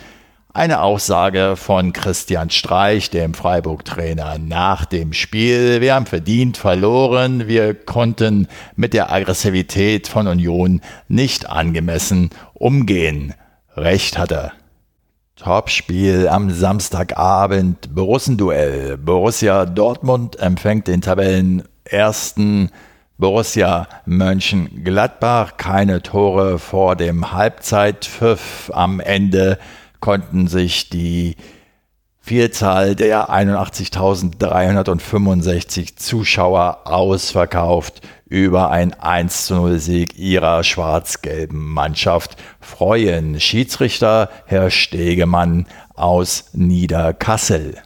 Eine 0.55 0.83
Aussage 0.83 1.55
von 1.57 1.91
Christian 1.91 2.49
Streich, 2.49 3.09
dem 3.09 3.33
Freiburg-Trainer, 3.33 4.37
nach 4.39 4.85
dem 4.85 5.11
Spiel. 5.11 5.81
Wir 5.81 5.95
haben 5.95 6.05
verdient 6.05 6.55
verloren. 6.55 7.49
Wir 7.49 7.73
konnten 7.73 8.47
mit 8.77 8.93
der 8.93 9.11
Aggressivität 9.11 10.07
von 10.07 10.27
Union 10.27 10.79
nicht 11.09 11.49
angemessen 11.49 12.29
umgehen. 12.53 13.33
Recht 13.75 14.17
hat 14.17 14.31
er. 14.31 14.53
Topspiel 15.35 16.29
am 16.29 16.49
Samstagabend, 16.49 17.93
Borussenduell. 17.93 18.97
Borussia 18.97 19.65
Dortmund 19.65 20.39
empfängt 20.39 20.87
den 20.87 21.01
Tabellenersten 21.01 22.71
Borussia 23.17 23.89
Mönchengladbach. 24.05 25.57
Keine 25.57 26.01
Tore 26.01 26.59
vor 26.59 26.95
dem 26.95 27.33
Halbzeitpfiff 27.33 28.71
am 28.73 29.01
Ende 29.01 29.59
konnten 30.05 30.47
sich 30.47 30.89
die 30.91 31.35
Vielzahl 32.21 32.95
der 32.95 33.31
81.365 33.31 35.95
Zuschauer 35.95 36.81
ausverkauft 36.85 38.01
über 38.27 38.69
ein 38.69 38.93
1 38.93 39.47
zu 39.47 39.55
0 39.55 39.79
Sieg 39.79 40.15
ihrer 40.15 40.63
schwarz-gelben 40.63 41.57
Mannschaft 41.57 42.37
freuen. 42.59 43.39
Schiedsrichter 43.39 44.29
Herr 44.45 44.69
Stegemann 44.69 45.65
aus 45.95 46.51
Niederkassel. 46.53 47.81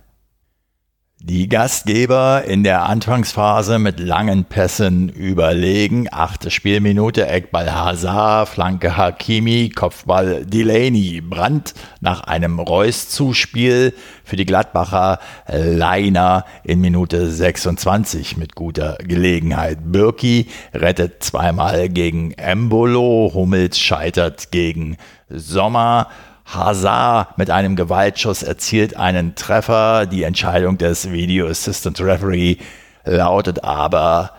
Die 1.22 1.50
Gastgeber 1.50 2.46
in 2.46 2.64
der 2.64 2.84
Anfangsphase 2.84 3.78
mit 3.78 4.00
langen 4.00 4.46
Pässen 4.46 5.10
überlegen. 5.10 6.08
Achte 6.10 6.50
Spielminute, 6.50 7.28
Eckball 7.28 7.76
Hazard, 7.76 8.48
Flanke 8.48 8.96
Hakimi, 8.96 9.70
Kopfball 9.70 10.46
Delaney. 10.46 11.20
Brandt 11.20 11.74
nach 12.00 12.22
einem 12.22 12.58
Reus-Zuspiel 12.58 13.94
für 14.24 14.38
die 14.38 14.46
Gladbacher 14.46 15.20
Leiner 15.46 16.46
in 16.64 16.80
Minute 16.80 17.30
26 17.30 18.38
mit 18.38 18.56
guter 18.56 18.98
Gelegenheit. 19.04 19.92
Birki 19.92 20.48
rettet 20.74 21.22
zweimal 21.22 21.90
gegen 21.90 22.32
Embolo, 22.32 23.32
Hummels 23.34 23.78
scheitert 23.78 24.52
gegen 24.52 24.96
Sommer. 25.28 26.08
Hazard 26.54 27.38
mit 27.38 27.52
einem 27.52 27.76
Gewaltschuss 27.76 28.44
erzielt 28.44 28.98
einen 28.98 29.36
Treffer. 29.36 30.06
Die 30.06 30.24
Entscheidung 30.24 30.78
des 30.78 31.12
Video 31.12 31.48
Assistant 31.48 32.02
Referee 32.02 32.58
lautet 33.06 33.64
aber, 33.64 34.32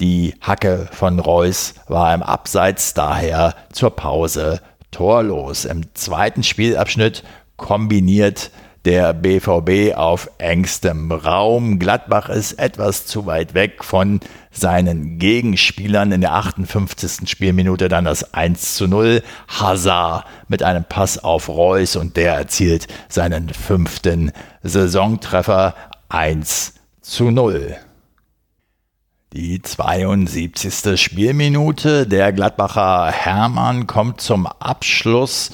die 0.00 0.34
Hacke 0.40 0.88
von 0.90 1.18
Reus 1.18 1.74
war 1.86 2.14
im 2.14 2.22
Abseits, 2.22 2.94
daher 2.94 3.54
zur 3.72 3.90
Pause 3.90 4.60
torlos. 4.90 5.66
Im 5.66 5.94
zweiten 5.94 6.42
Spielabschnitt 6.42 7.22
kombiniert 7.58 8.50
der 8.86 9.12
BVB 9.12 9.94
auf 9.94 10.30
engstem 10.38 11.12
Raum. 11.12 11.78
Gladbach 11.78 12.30
ist 12.30 12.54
etwas 12.54 13.04
zu 13.04 13.26
weit 13.26 13.52
weg 13.52 13.84
von 13.84 14.20
seinen 14.50 15.18
Gegenspielern. 15.18 16.12
In 16.12 16.20
der 16.20 16.34
58. 16.34 17.28
Spielminute 17.28 17.88
dann 17.88 18.04
das 18.04 18.34
1 18.34 18.74
zu 18.74 18.86
0. 18.86 19.22
Hazard 19.48 20.26
mit 20.48 20.62
einem 20.62 20.84
Pass 20.84 21.18
auf 21.18 21.48
Reus 21.48 21.96
und 21.96 22.16
der 22.16 22.34
erzielt 22.34 22.86
seinen 23.08 23.48
fünften 23.48 24.32
Saisontreffer 24.62 25.74
1 26.08 26.74
zu 27.00 27.30
0. 27.30 27.76
Die 29.32 29.62
72. 29.62 31.00
Spielminute. 31.00 32.06
Der 32.06 32.32
Gladbacher 32.32 33.12
Hermann 33.12 33.86
kommt 33.86 34.20
zum 34.20 34.46
Abschluss 34.46 35.52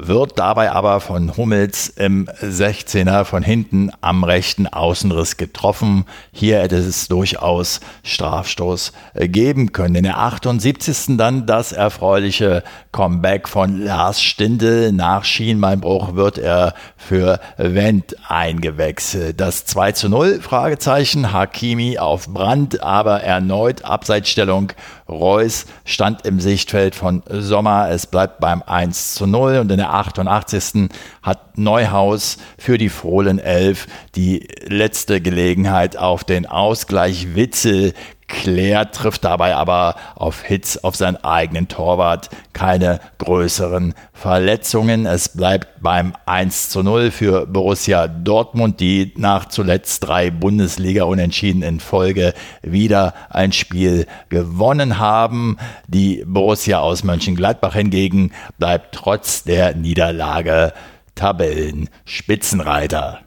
wird 0.00 0.38
dabei 0.38 0.70
aber 0.70 1.00
von 1.00 1.36
Hummels 1.36 1.88
im 1.88 2.26
16er 2.40 3.24
von 3.24 3.42
hinten 3.42 3.90
am 4.00 4.22
rechten 4.22 4.68
Außenriss 4.68 5.36
getroffen. 5.36 6.04
Hier 6.32 6.60
hätte 6.60 6.76
es 6.76 7.08
durchaus 7.08 7.80
Strafstoß 8.04 8.92
geben 9.14 9.72
können. 9.72 9.96
In 9.96 10.04
der 10.04 10.18
78. 10.18 11.16
dann 11.18 11.46
das 11.46 11.72
erfreuliche 11.72 12.62
Comeback 12.92 13.48
von 13.48 13.80
Lars 13.82 14.22
Stindl. 14.22 14.92
Nach 14.92 15.24
Schienbeinbruch 15.24 16.14
wird 16.14 16.38
er 16.38 16.74
für 16.96 17.40
Wendt 17.56 18.16
eingewechselt. 18.28 19.40
Das 19.40 19.66
2 19.66 19.92
zu 19.92 20.08
0, 20.08 20.40
Fragezeichen, 20.40 21.32
Hakimi 21.32 21.98
auf 21.98 22.28
Brand, 22.28 22.82
aber 22.82 23.22
erneut 23.22 23.84
Abseitsstellung. 23.84 24.72
Reus 25.08 25.66
stand 25.84 26.26
im 26.26 26.38
Sichtfeld 26.38 26.94
von 26.94 27.22
Sommer. 27.28 27.88
Es 27.90 28.06
bleibt 28.06 28.40
beim 28.40 28.62
1 28.62 29.14
zu 29.14 29.26
0 29.26 29.58
und 29.58 29.70
in 29.70 29.78
der 29.78 29.94
88. 29.94 30.90
hat 31.22 31.56
Neuhaus 31.56 32.36
für 32.58 32.78
die 32.78 32.90
Fohlen 32.90 33.38
11 33.38 33.86
die 34.14 34.46
letzte 34.66 35.20
Gelegenheit 35.20 35.96
auf 35.96 36.24
den 36.24 36.46
Ausgleich. 36.46 37.34
Witzel 37.34 37.94
klärt, 38.28 38.94
trifft 38.94 39.24
dabei 39.24 39.56
aber 39.56 39.96
auf 40.14 40.42
Hits 40.42 40.84
auf 40.84 40.94
seinen 40.94 41.16
eigenen 41.16 41.66
Torwart. 41.66 42.28
Keine 42.52 43.00
größeren 43.18 43.94
Verletzungen. 44.12 45.06
Es 45.06 45.30
bleibt 45.30 45.82
beim 45.82 46.12
1 46.26 46.68
zu 46.70 46.82
0 46.82 47.10
für 47.10 47.46
Borussia 47.46 48.06
Dortmund, 48.06 48.80
die 48.80 49.14
nach 49.16 49.46
zuletzt 49.46 50.06
drei 50.06 50.30
Bundesliga-Unentschieden 50.30 51.62
in 51.62 51.80
Folge 51.80 52.34
wieder 52.62 53.14
ein 53.30 53.52
Spiel 53.52 54.06
gewonnen 54.28 54.98
haben. 54.98 55.56
Die 55.86 56.22
Borussia 56.26 56.80
aus 56.80 57.04
Mönchengladbach 57.04 57.72
hingegen 57.74 58.32
bleibt 58.58 58.94
trotz 58.94 59.44
der 59.44 59.74
Niederlage 59.74 60.74
Tabellenspitzenreiter. 61.14 63.20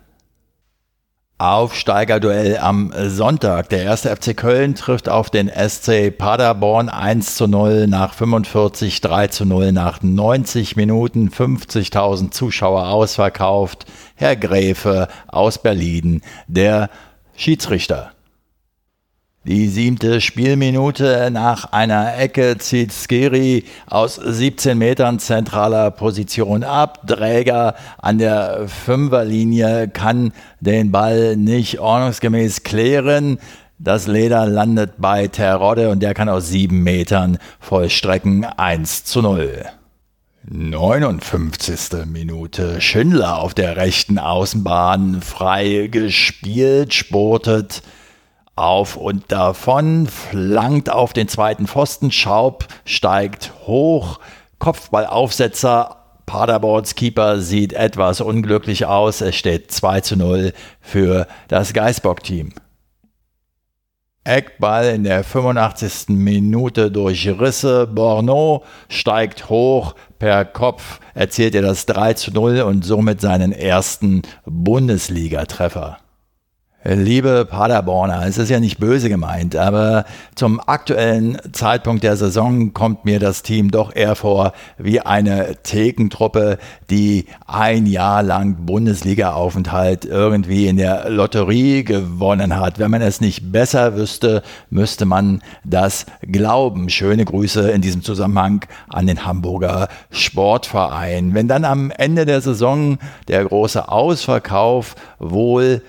Aufsteigerduell 1.41 2.59
am 2.59 2.93
Sonntag. 3.07 3.69
Der 3.69 3.81
erste 3.81 4.15
FC 4.15 4.37
Köln 4.37 4.75
trifft 4.75 5.09
auf 5.09 5.31
den 5.31 5.49
SC 5.49 6.15
Paderborn 6.15 6.87
1 6.87 7.33
zu 7.33 7.47
0 7.47 7.87
nach 7.87 8.13
45, 8.13 9.01
3 9.01 9.25
zu 9.25 9.45
0 9.45 9.71
nach 9.71 10.03
90 10.03 10.75
Minuten, 10.75 11.29
50.000 11.29 12.29
Zuschauer 12.29 12.89
ausverkauft. 12.89 13.87
Herr 14.13 14.35
Gräfe 14.35 15.07
aus 15.29 15.57
Berlin, 15.57 16.21
der 16.45 16.91
Schiedsrichter. 17.35 18.11
Die 19.43 19.69
siebte 19.69 20.21
Spielminute 20.21 21.29
nach 21.31 21.71
einer 21.71 22.15
Ecke 22.15 22.59
zieht 22.59 22.93
Skiri 22.93 23.63
aus 23.87 24.13
17 24.13 24.77
Metern 24.77 25.17
zentraler 25.17 25.89
Position 25.89 26.63
ab. 26.63 27.07
Träger 27.07 27.73
an 27.97 28.19
der 28.19 28.67
Fünferlinie 28.67 29.87
kann 29.87 30.31
den 30.59 30.91
Ball 30.91 31.37
nicht 31.37 31.79
ordnungsgemäß 31.79 32.61
klären. 32.61 33.39
Das 33.79 34.05
Leder 34.05 34.45
landet 34.45 34.93
bei 34.99 35.27
Terodde 35.27 35.89
und 35.89 36.03
der 36.03 36.13
kann 36.13 36.29
aus 36.29 36.49
sieben 36.49 36.83
Metern 36.83 37.39
vollstrecken 37.59 38.45
1 38.45 39.05
zu 39.05 39.23
0. 39.23 39.65
59. 40.47 42.05
Minute. 42.05 42.79
Schindler 42.79 43.39
auf 43.39 43.55
der 43.55 43.75
rechten 43.75 44.19
Außenbahn 44.19 45.23
frei 45.23 45.87
gespielt, 45.91 46.93
sportet 46.93 47.81
auf 48.55 48.97
und 48.97 49.31
davon, 49.31 50.07
flankt 50.07 50.89
auf 50.89 51.13
den 51.13 51.27
zweiten 51.27 51.67
Pfosten, 51.67 52.11
Schaub 52.11 52.67
steigt 52.85 53.51
hoch, 53.65 54.19
Kopfballaufsetzer, 54.59 55.97
Paderborns 56.25 56.95
Keeper 56.95 57.39
sieht 57.39 57.73
etwas 57.73 58.21
unglücklich 58.21 58.85
aus, 58.85 59.21
es 59.21 59.35
steht 59.35 59.71
2 59.71 60.01
zu 60.01 60.15
0 60.15 60.53
für 60.79 61.27
das 61.47 61.73
Geisbock-Team. 61.73 62.53
Eckball 64.23 64.85
in 64.93 65.03
der 65.03 65.23
85. 65.23 66.09
Minute 66.09 66.91
durch 66.91 67.27
Risse. 67.27 67.87
Borneau 67.87 68.63
steigt 68.87 69.49
hoch. 69.49 69.95
Per 70.19 70.45
Kopf 70.45 70.99
erzielt 71.15 71.55
er 71.55 71.63
das 71.63 71.87
3 71.87 72.13
zu 72.13 72.31
0 72.31 72.61
und 72.61 72.85
somit 72.85 73.19
seinen 73.19 73.51
ersten 73.51 74.21
Bundesligatreffer. 74.45 75.97
Liebe 76.83 77.45
Paderborner, 77.45 78.25
es 78.25 78.39
ist 78.39 78.49
ja 78.49 78.59
nicht 78.59 78.79
böse 78.79 79.07
gemeint, 79.07 79.55
aber 79.55 80.03
zum 80.33 80.59
aktuellen 80.59 81.37
Zeitpunkt 81.51 82.01
der 82.01 82.15
Saison 82.15 82.73
kommt 82.73 83.05
mir 83.05 83.19
das 83.19 83.43
Team 83.43 83.69
doch 83.69 83.95
eher 83.95 84.15
vor 84.15 84.53
wie 84.79 84.99
eine 84.99 85.57
Thekentruppe, 85.61 86.57
die 86.89 87.27
ein 87.45 87.85
Jahr 87.85 88.23
lang 88.23 88.65
Bundesliga-Aufenthalt 88.65 90.05
irgendwie 90.05 90.65
in 90.65 90.77
der 90.77 91.07
Lotterie 91.11 91.83
gewonnen 91.83 92.59
hat. 92.59 92.79
Wenn 92.79 92.89
man 92.89 93.03
es 93.03 93.21
nicht 93.21 93.51
besser 93.51 93.95
wüsste, 93.95 94.41
müsste 94.71 95.05
man 95.05 95.43
das 95.63 96.07
glauben. 96.23 96.89
Schöne 96.89 97.25
Grüße 97.25 97.69
in 97.69 97.81
diesem 97.81 98.01
Zusammenhang 98.01 98.65
an 98.89 99.05
den 99.05 99.23
Hamburger 99.23 99.87
Sportverein. 100.09 101.35
Wenn 101.35 101.47
dann 101.47 101.63
am 101.63 101.91
Ende 101.91 102.25
der 102.25 102.41
Saison 102.41 102.97
der 103.27 103.45
große 103.45 103.87
Ausverkauf 103.87 104.95
wohl 105.19 105.83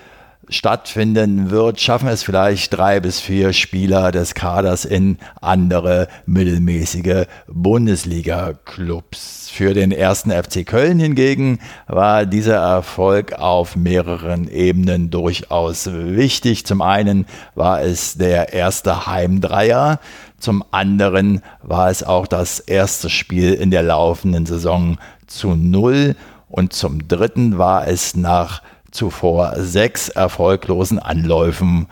stattfinden 0.49 1.51
wird, 1.51 1.79
schaffen 1.79 2.07
es 2.07 2.23
vielleicht 2.23 2.73
drei 2.73 2.99
bis 2.99 3.19
vier 3.19 3.53
Spieler 3.53 4.11
des 4.11 4.33
Kaders 4.33 4.85
in 4.85 5.17
andere 5.41 6.07
mittelmäßige 6.25 7.25
Bundesliga-Clubs. 7.47 9.49
Für 9.51 9.73
den 9.73 9.91
ersten 9.91 10.31
FC 10.31 10.65
Köln 10.65 10.99
hingegen 10.99 11.59
war 11.87 12.25
dieser 12.25 12.57
Erfolg 12.57 13.33
auf 13.33 13.75
mehreren 13.75 14.47
Ebenen 14.47 15.09
durchaus 15.09 15.89
wichtig. 15.91 16.65
Zum 16.65 16.81
einen 16.81 17.25
war 17.55 17.81
es 17.81 18.15
der 18.15 18.53
erste 18.53 19.07
Heimdreier, 19.07 19.99
zum 20.39 20.63
anderen 20.71 21.41
war 21.61 21.89
es 21.89 22.03
auch 22.03 22.27
das 22.27 22.59
erste 22.59 23.09
Spiel 23.09 23.53
in 23.53 23.71
der 23.71 23.83
laufenden 23.83 24.45
Saison 24.45 24.97
zu 25.25 25.55
null 25.55 26.15
und 26.49 26.73
zum 26.73 27.07
dritten 27.07 27.57
war 27.57 27.87
es 27.87 28.15
nach 28.15 28.61
zuvor 28.93 29.55
sechs 29.57 30.09
erfolglosen 30.09 30.99
Anläufen 30.99 31.87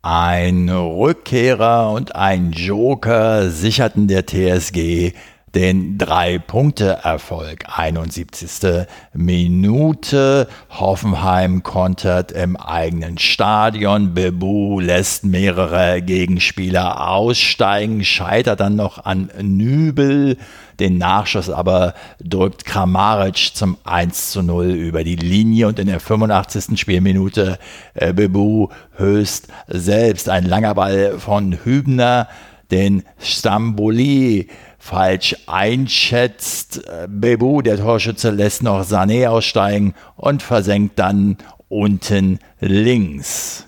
Ein 0.00 0.70
Rückkehrer 0.70 1.92
und 1.92 2.16
ein 2.16 2.52
Joker 2.52 3.50
sicherten 3.50 4.08
der 4.08 4.26
TSG 4.26 5.12
den 5.54 5.98
Drei-Punkte-Erfolg. 5.98 7.64
71. 7.74 8.86
Minute. 9.14 10.48
Hoffenheim 10.70 11.62
kontert 11.62 12.32
im 12.32 12.56
eigenen 12.56 13.18
Stadion. 13.18 14.14
Bebu 14.14 14.80
lässt 14.80 15.24
mehrere 15.24 16.02
Gegenspieler 16.02 17.08
aussteigen, 17.08 18.04
scheitert 18.04 18.60
dann 18.60 18.76
noch 18.76 19.04
an 19.04 19.30
Nübel. 19.40 20.36
Den 20.80 20.98
Nachschuss 20.98 21.50
aber 21.50 21.94
drückt 22.22 22.64
Kramaric 22.64 23.50
zum 23.54 23.78
1 23.82 24.30
zu 24.30 24.42
0 24.42 24.66
über 24.66 25.02
die 25.02 25.16
Linie 25.16 25.66
und 25.66 25.78
in 25.78 25.88
der 25.88 25.98
85. 25.98 26.78
Spielminute 26.78 27.58
äh, 27.94 28.12
Bebu 28.12 28.68
höchst 28.96 29.48
selbst. 29.66 30.28
Ein 30.28 30.44
langer 30.44 30.74
Ball 30.74 31.18
von 31.18 31.58
Hübner, 31.64 32.28
den 32.70 33.02
Stamboli 33.18 34.48
falsch 34.88 35.36
einschätzt. 35.46 36.80
Bebu, 37.08 37.60
der 37.60 37.76
Torschütze, 37.76 38.30
lässt 38.30 38.62
noch 38.62 38.84
Sané 38.84 39.28
aussteigen 39.28 39.94
und 40.16 40.42
versenkt 40.42 40.98
dann 40.98 41.36
unten 41.68 42.38
links. 42.58 43.66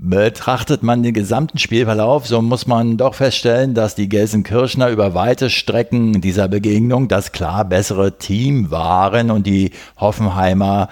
Betrachtet 0.00 0.82
man 0.82 1.02
den 1.02 1.14
gesamten 1.14 1.58
Spielverlauf, 1.58 2.26
so 2.26 2.42
muss 2.42 2.66
man 2.66 2.96
doch 2.96 3.14
feststellen, 3.14 3.74
dass 3.74 3.94
die 3.94 4.08
Gelsenkirchner 4.08 4.90
über 4.90 5.14
weite 5.14 5.48
Strecken 5.48 6.20
dieser 6.20 6.48
Begegnung 6.48 7.08
das 7.08 7.32
klar 7.32 7.64
bessere 7.64 8.18
Team 8.18 8.70
waren 8.70 9.30
und 9.30 9.46
die 9.46 9.72
Hoffenheimer 9.98 10.88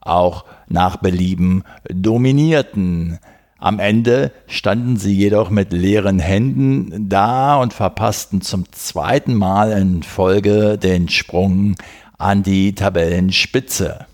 auch 0.00 0.44
nach 0.68 0.96
Belieben 0.96 1.64
dominierten. 1.88 3.18
Am 3.64 3.78
Ende 3.78 4.30
standen 4.46 4.98
sie 4.98 5.14
jedoch 5.14 5.48
mit 5.48 5.72
leeren 5.72 6.18
Händen 6.18 7.08
da 7.08 7.56
und 7.56 7.72
verpassten 7.72 8.42
zum 8.42 8.70
zweiten 8.72 9.32
Mal 9.32 9.72
in 9.72 10.02
Folge 10.02 10.76
den 10.76 11.08
Sprung 11.08 11.74
an 12.18 12.42
die 12.42 12.74
Tabellenspitze. 12.74 14.04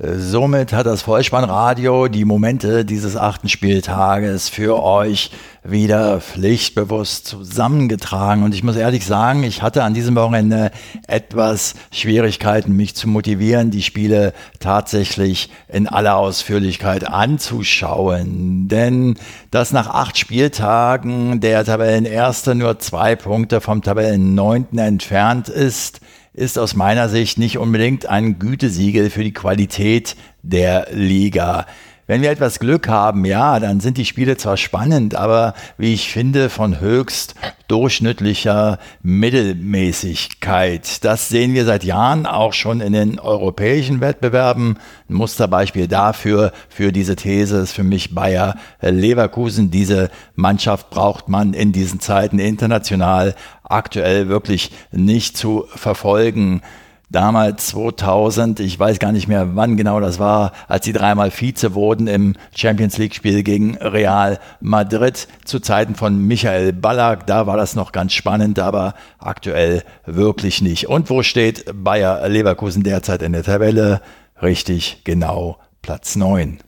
Somit 0.00 0.72
hat 0.72 0.86
das 0.86 1.02
Vollspannradio 1.02 2.06
die 2.06 2.24
Momente 2.24 2.84
dieses 2.84 3.16
achten 3.16 3.48
Spieltages 3.48 4.48
für 4.48 4.80
euch 4.80 5.32
wieder 5.64 6.20
pflichtbewusst 6.20 7.26
zusammengetragen. 7.26 8.44
Und 8.44 8.54
ich 8.54 8.62
muss 8.62 8.76
ehrlich 8.76 9.04
sagen, 9.04 9.42
ich 9.42 9.60
hatte 9.60 9.82
an 9.82 9.94
diesem 9.94 10.14
Wochenende 10.14 10.70
etwas 11.08 11.74
Schwierigkeiten, 11.90 12.76
mich 12.76 12.94
zu 12.94 13.08
motivieren, 13.08 13.72
die 13.72 13.82
Spiele 13.82 14.34
tatsächlich 14.60 15.50
in 15.66 15.88
aller 15.88 16.16
Ausführlichkeit 16.16 17.08
anzuschauen. 17.08 18.68
Denn 18.68 19.16
dass 19.50 19.72
nach 19.72 19.88
acht 19.88 20.16
Spieltagen 20.16 21.40
der 21.40 21.64
Tabellenerste 21.64 22.54
nur 22.54 22.78
zwei 22.78 23.16
Punkte 23.16 23.60
vom 23.60 23.82
Tabellenneunten 23.82 24.78
entfernt 24.78 25.48
ist, 25.48 26.00
ist 26.38 26.58
aus 26.58 26.74
meiner 26.74 27.08
Sicht 27.08 27.38
nicht 27.38 27.58
unbedingt 27.58 28.06
ein 28.06 28.38
Gütesiegel 28.38 29.10
für 29.10 29.24
die 29.24 29.32
Qualität 29.32 30.16
der 30.42 30.88
Liga. 30.92 31.66
Wenn 32.06 32.22
wir 32.22 32.30
etwas 32.30 32.58
Glück 32.58 32.88
haben, 32.88 33.26
ja, 33.26 33.60
dann 33.60 33.80
sind 33.80 33.98
die 33.98 34.06
Spiele 34.06 34.38
zwar 34.38 34.56
spannend, 34.56 35.14
aber 35.14 35.52
wie 35.76 35.92
ich 35.92 36.10
finde, 36.10 36.48
von 36.48 36.80
höchst 36.80 37.34
durchschnittlicher 37.68 38.78
Mittelmäßigkeit. 39.02 41.04
Das 41.04 41.28
sehen 41.28 41.52
wir 41.52 41.66
seit 41.66 41.84
Jahren 41.84 42.24
auch 42.24 42.54
schon 42.54 42.80
in 42.80 42.94
den 42.94 43.18
europäischen 43.18 44.00
Wettbewerben. 44.00 44.78
Ein 45.10 45.14
Musterbeispiel 45.14 45.86
dafür, 45.86 46.52
für 46.70 46.92
diese 46.92 47.14
These 47.14 47.58
ist 47.58 47.72
für 47.72 47.84
mich 47.84 48.14
Bayer 48.14 48.56
Leverkusen. 48.80 49.70
Diese 49.70 50.10
Mannschaft 50.34 50.88
braucht 50.88 51.28
man 51.28 51.52
in 51.52 51.72
diesen 51.72 52.00
Zeiten 52.00 52.38
international 52.38 53.34
aktuell 53.68 54.28
wirklich 54.28 54.70
nicht 54.92 55.36
zu 55.36 55.66
verfolgen 55.74 56.62
damals 57.10 57.68
2000, 57.68 58.60
ich 58.60 58.78
weiß 58.78 58.98
gar 58.98 59.12
nicht 59.12 59.28
mehr, 59.28 59.56
wann 59.56 59.76
genau 59.76 60.00
das 60.00 60.18
war, 60.18 60.52
als 60.66 60.84
sie 60.84 60.92
dreimal 60.92 61.30
Vize 61.30 61.74
wurden 61.74 62.06
im 62.06 62.34
Champions 62.54 62.98
League 62.98 63.14
Spiel 63.14 63.42
gegen 63.42 63.76
Real 63.76 64.38
Madrid 64.60 65.28
zu 65.44 65.60
Zeiten 65.60 65.94
von 65.94 66.18
Michael 66.18 66.72
Ballack. 66.72 67.26
Da 67.26 67.46
war 67.46 67.56
das 67.56 67.74
noch 67.74 67.92
ganz 67.92 68.12
spannend, 68.12 68.58
aber 68.58 68.94
aktuell 69.18 69.82
wirklich 70.04 70.60
nicht. 70.60 70.88
Und 70.88 71.10
wo 71.10 71.22
steht 71.22 71.64
Bayer 71.72 72.28
Leverkusen 72.28 72.82
derzeit 72.82 73.22
in 73.22 73.32
der 73.32 73.42
Tabelle? 73.42 74.00
Richtig 74.42 75.02
genau 75.04 75.58
Platz 75.82 76.16
9. 76.16 76.58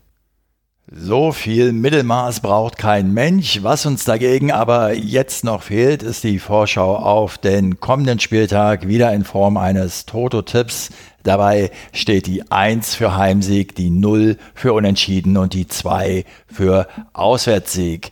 So 0.93 1.31
viel 1.31 1.71
Mittelmaß 1.71 2.41
braucht 2.41 2.77
kein 2.77 3.15
Mensch. 3.15 3.63
Was 3.63 3.87
uns 3.87 4.05
dagegen 4.05 4.51
aber 4.51 4.93
jetzt 4.93 5.45
noch 5.45 5.63
fehlt, 5.63 6.03
ist 6.03 6.25
die 6.25 6.41
Vorschau 6.41 6.97
auf 6.97 7.39
den 7.39 7.79
kommenden 7.79 8.19
Spieltag 8.19 8.89
wieder 8.89 9.13
in 9.13 9.23
Form 9.23 9.57
eines 9.57 10.05
Toto-Tipps. 10.05 10.91
Dabei 11.23 11.71
steht 11.93 12.27
die 12.27 12.51
1 12.51 12.97
für 12.97 13.17
Heimsieg, 13.17 13.77
die 13.77 13.89
0 13.89 14.37
für 14.53 14.73
Unentschieden 14.73 15.37
und 15.37 15.55
die 15.55 15.69
2 15.69 16.25
für 16.49 16.89
Auswärtssieg. 17.13 18.11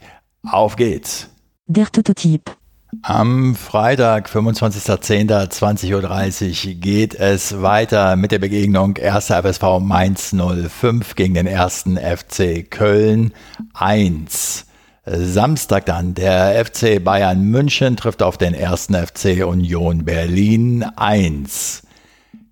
Auf 0.48 0.76
geht's. 0.76 1.30
Der 1.66 1.90
Toto-Tipp. 1.90 2.57
Am 3.03 3.55
Freitag, 3.55 4.31
25.10.20.30 4.31 6.68
Uhr 6.68 6.74
geht 6.81 7.14
es 7.14 7.61
weiter 7.61 8.16
mit 8.16 8.33
der 8.33 8.38
Begegnung 8.38 8.96
1. 8.96 9.27
FSV 9.27 9.81
Mainz 9.81 10.35
05 10.35 11.14
gegen 11.14 11.35
den 11.35 11.46
1. 11.46 11.85
FC 11.98 12.64
Köln 12.70 13.35
1. 13.74 14.64
Samstag 15.05 15.85
dann 15.85 16.14
der 16.14 16.64
FC 16.64 17.05
Bayern 17.05 17.42
München 17.42 17.98
trifft 17.98 18.22
auf 18.22 18.38
den 18.38 18.55
1. 18.55 18.87
FC 18.87 19.44
Union 19.46 20.07
Berlin 20.07 20.83
1. 20.96 21.83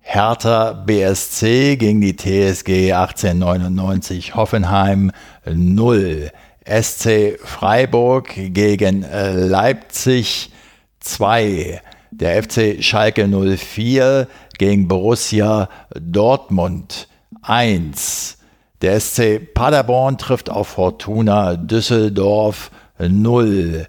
Hertha 0.01 0.73
BSC 0.73 1.77
gegen 1.77 1.99
die 1.99 2.15
TSG 2.15 2.93
1899 2.93 4.35
Hoffenheim 4.35 5.11
0. 5.51 6.29
SC 6.67 7.39
Freiburg 7.43 8.33
gegen 8.35 9.03
äh, 9.03 9.31
Leipzig 9.31 10.51
2. 10.99 11.81
Der 12.11 12.43
FC 12.43 12.83
Schalke 12.83 13.27
04 13.27 14.27
gegen 14.57 14.87
Borussia 14.87 15.69
Dortmund 15.99 17.07
1. 17.41 18.37
Der 18.81 18.99
SC 18.99 19.53
Paderborn 19.53 20.17
trifft 20.17 20.49
auf 20.49 20.67
Fortuna 20.67 21.55
Düsseldorf 21.55 22.71
0. 22.99 23.87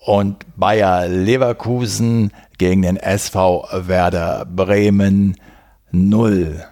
Und 0.00 0.46
Bayer 0.56 1.08
Leverkusen 1.08 2.32
gegen 2.58 2.82
den 2.82 2.96
SV 2.96 3.66
Werder 3.72 4.46
Bremen 4.46 5.36
0. 5.90 6.64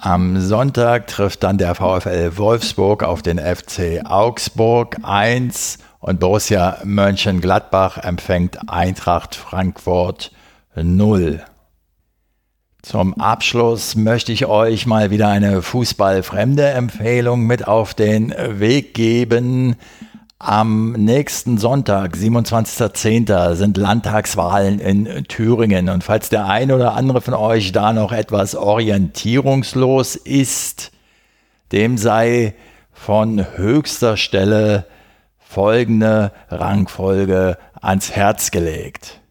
Am 0.00 0.40
Sonntag 0.40 1.06
trifft 1.06 1.42
dann 1.42 1.56
der 1.56 1.74
VfL 1.74 2.36
Wolfsburg 2.36 3.02
auf 3.02 3.22
den 3.22 3.38
FC 3.38 4.04
Augsburg 4.04 4.98
1 5.02 5.78
und 6.00 6.20
Borussia 6.20 6.78
Mönchengladbach 6.84 7.96
empfängt 7.98 8.68
Eintracht 8.68 9.34
Frankfurt 9.34 10.32
0. 10.74 11.42
Zum 12.82 13.18
Abschluss 13.18 13.96
möchte 13.96 14.32
ich 14.32 14.44
euch 14.46 14.86
mal 14.86 15.10
wieder 15.10 15.28
eine 15.28 15.62
fußballfremde 15.62 16.68
Empfehlung 16.68 17.46
mit 17.46 17.66
auf 17.66 17.94
den 17.94 18.34
Weg 18.38 18.92
geben. 18.92 19.76
Am 20.38 20.92
nächsten 20.92 21.56
Sonntag, 21.56 22.14
27.10., 22.14 23.54
sind 23.54 23.78
Landtagswahlen 23.78 24.80
in 24.80 25.24
Thüringen. 25.24 25.88
Und 25.88 26.04
falls 26.04 26.28
der 26.28 26.46
eine 26.46 26.74
oder 26.74 26.92
andere 26.92 27.22
von 27.22 27.32
euch 27.32 27.72
da 27.72 27.94
noch 27.94 28.12
etwas 28.12 28.54
orientierungslos 28.54 30.14
ist, 30.14 30.92
dem 31.72 31.96
sei 31.96 32.54
von 32.92 33.46
höchster 33.56 34.18
Stelle 34.18 34.84
folgende 35.38 36.32
Rangfolge 36.50 37.56
ans 37.80 38.12
Herz 38.12 38.50
gelegt. 38.50 39.22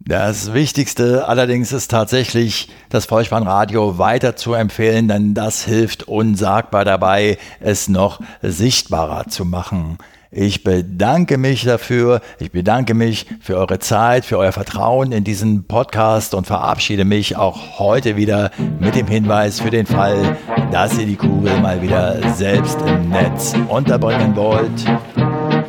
Das 0.00 0.54
Wichtigste 0.54 1.28
allerdings 1.28 1.70
ist 1.72 1.90
tatsächlich, 1.90 2.70
das 2.88 3.04
Vollspannradio 3.04 3.98
weiter 3.98 4.36
zu 4.36 4.54
empfehlen, 4.54 5.08
denn 5.08 5.34
das 5.34 5.66
hilft 5.66 6.04
unsagbar 6.08 6.86
dabei, 6.86 7.36
es 7.60 7.88
noch 7.88 8.22
sichtbarer 8.40 9.28
zu 9.28 9.44
machen. 9.44 9.98
Ich 10.34 10.64
bedanke 10.64 11.36
mich 11.36 11.64
dafür. 11.64 12.22
Ich 12.38 12.50
bedanke 12.52 12.94
mich 12.94 13.26
für 13.42 13.58
eure 13.58 13.78
Zeit, 13.80 14.24
für 14.24 14.38
euer 14.38 14.52
Vertrauen 14.52 15.12
in 15.12 15.24
diesen 15.24 15.64
Podcast 15.64 16.32
und 16.32 16.46
verabschiede 16.46 17.04
mich 17.04 17.36
auch 17.36 17.78
heute 17.78 18.16
wieder 18.16 18.50
mit 18.80 18.94
dem 18.94 19.06
Hinweis 19.06 19.60
für 19.60 19.68
den 19.68 19.84
Fall, 19.84 20.38
dass 20.70 20.98
ihr 20.98 21.04
die 21.04 21.16
Kugel 21.16 21.60
mal 21.60 21.82
wieder 21.82 22.16
selbst 22.32 22.78
im 22.80 23.10
Netz 23.10 23.54
unterbringen 23.68 24.34
wollt. 24.34 24.86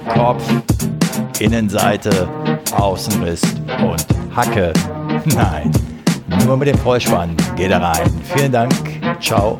Kopf, 0.08 0.43
Innenseite, 1.39 2.30
Außenriss 2.71 3.41
und 3.86 4.06
Hacke. 4.34 4.71
Nein, 5.26 5.73
nur 6.45 6.56
mit 6.56 6.69
dem 6.69 6.78
Vollspann 6.78 7.36
geht 7.58 7.69
er 7.69 7.82
rein. 7.82 8.10
Vielen 8.34 8.54
Dank. 8.54 8.73
Ciao. 9.19 9.60